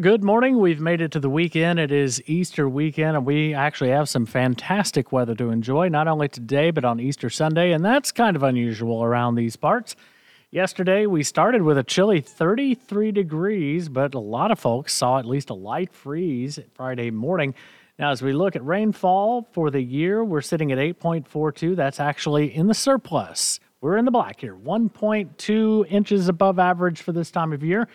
[0.00, 0.58] Good morning.
[0.58, 1.78] We've made it to the weekend.
[1.78, 6.26] It is Easter weekend, and we actually have some fantastic weather to enjoy, not only
[6.26, 7.70] today, but on Easter Sunday.
[7.70, 9.94] And that's kind of unusual around these parts.
[10.50, 15.26] Yesterday, we started with a chilly 33 degrees, but a lot of folks saw at
[15.26, 17.54] least a light freeze Friday morning.
[17.96, 21.76] Now, as we look at rainfall for the year, we're sitting at 8.42.
[21.76, 23.60] That's actually in the surplus.
[23.80, 27.86] We're in the black here, 1.2 inches above average for this time of year.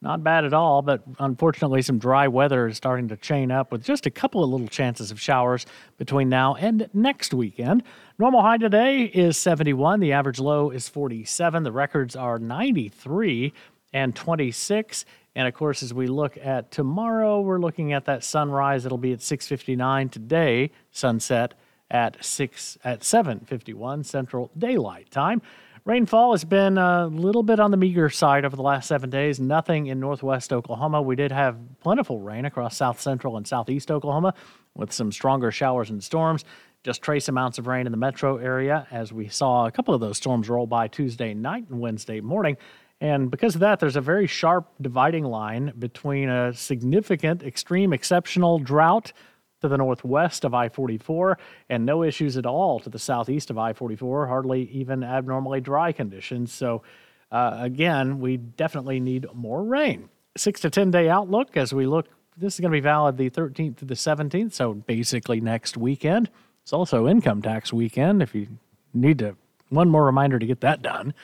[0.00, 3.82] Not bad at all, but unfortunately, some dry weather is starting to chain up with
[3.82, 5.66] just a couple of little chances of showers
[5.96, 7.82] between now and next weekend.
[8.16, 9.98] Normal high today is 71.
[9.98, 11.64] The average low is 47.
[11.64, 13.52] The records are 93
[13.92, 15.04] and 26.
[15.34, 18.86] And of course, as we look at tomorrow, we're looking at that sunrise.
[18.86, 20.70] It'll be at 6:59 today.
[20.92, 21.54] Sunset
[21.90, 25.42] at six at 7:51 Central Daylight Time.
[25.88, 29.40] Rainfall has been a little bit on the meager side over the last seven days.
[29.40, 31.00] Nothing in northwest Oklahoma.
[31.00, 34.34] We did have plentiful rain across south central and southeast Oklahoma
[34.74, 36.44] with some stronger showers and storms.
[36.84, 40.02] Just trace amounts of rain in the metro area as we saw a couple of
[40.02, 42.58] those storms roll by Tuesday night and Wednesday morning.
[43.00, 48.58] And because of that, there's a very sharp dividing line between a significant, extreme, exceptional
[48.58, 49.14] drought
[49.60, 53.58] to the northwest of I 44, and no issues at all to the southeast of
[53.58, 56.52] I 44, hardly even abnormally dry conditions.
[56.52, 56.82] So,
[57.30, 60.08] uh, again, we definitely need more rain.
[60.36, 63.30] Six to 10 day outlook as we look, this is going to be valid the
[63.30, 66.30] 13th to the 17th, so basically next weekend.
[66.62, 68.46] It's also income tax weekend if you
[68.94, 69.36] need to,
[69.70, 71.14] one more reminder to get that done.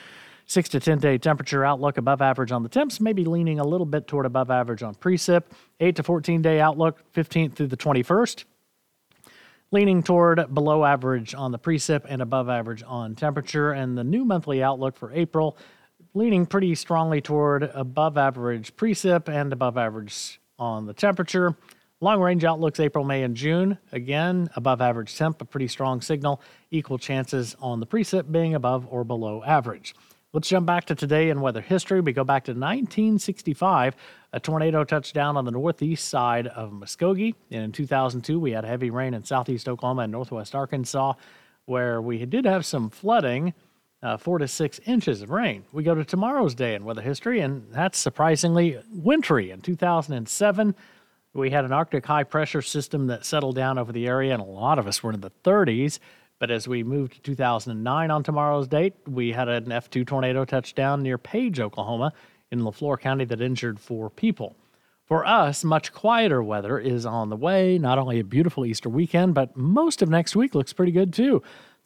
[0.47, 3.85] Six to 10 day temperature outlook above average on the temps, maybe leaning a little
[3.85, 5.43] bit toward above average on precip.
[5.79, 8.43] 8 to 14 day outlook, 15th through the 21st,
[9.71, 13.71] leaning toward below average on the precip and above average on temperature.
[13.71, 15.57] And the new monthly outlook for April,
[16.13, 21.55] leaning pretty strongly toward above average precip and above average on the temperature.
[22.01, 23.79] Long range outlooks April, May, and June.
[23.91, 26.39] Again, above average temp, a pretty strong signal.
[26.69, 29.95] Equal chances on the precip being above or below average.
[30.35, 32.01] Let's jump back to today in weather history.
[32.01, 33.95] We go back to 1965.
[34.33, 37.35] A tornado touched down on the northeast side of Muskogee.
[37.51, 41.13] And in 2002, we had heavy rain in southeast Oklahoma and northwest Arkansas,
[41.67, 43.53] where we did have some flooding,
[44.03, 45.63] uh, four to six inches of rain.
[45.71, 49.51] We go to tomorrow's day in weather history, and that's surprisingly wintry.
[49.51, 50.75] In 2007,
[51.31, 54.45] we had an Arctic high pressure system that settled down over the area, and a
[54.45, 55.99] lot of us were in the 30s.
[56.39, 61.01] But as we moved to 2009 on tomorrow's date, we had an F2 tornado touchdown
[61.01, 62.11] near Page, Oklahoma,
[62.51, 64.55] in Leflore County that injured four people.
[65.05, 67.77] For us, much quieter weather is on the way.
[67.77, 71.43] Not only a beautiful Easter weekend, but most of next week looks pretty good too.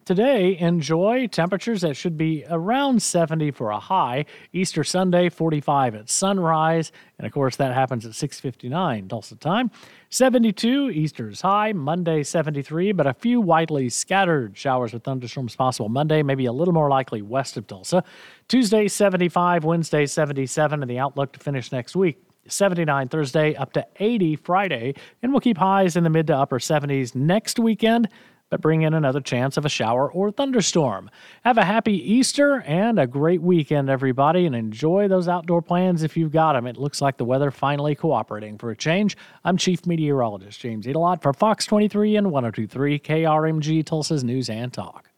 [0.10, 4.26] Today, enjoy temperatures that should be around 70 for a high.
[4.52, 9.70] Easter Sunday, 45 at sunrise, and of course that happens at 6:59 Tulsa time.
[10.10, 11.74] 72 Easter's high.
[11.74, 15.90] Monday, 73, but a few widely scattered showers with thunderstorms possible.
[15.90, 18.04] Monday, maybe a little more likely west of Tulsa.
[18.48, 19.64] Tuesday, 75.
[19.64, 22.18] Wednesday, 77, and the outlook to finish next week.
[22.48, 26.58] 79 Thursday, up to 80 Friday, and we'll keep highs in the mid to upper
[26.58, 28.10] 70s next weekend
[28.50, 31.10] but bring in another chance of a shower or thunderstorm.
[31.44, 36.18] Have a happy Easter and a great weekend, everybody, and enjoy those outdoor plans if
[36.18, 36.68] you've got them.
[36.68, 39.18] It looks like the weather finally cooperating for a change.
[39.44, 45.09] I'm Chief Meteorologist James Aydelott for Fox 23 and 1023 KRMG Tulsa's News and Talk.